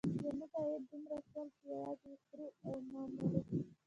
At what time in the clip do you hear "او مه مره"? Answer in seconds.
2.67-3.39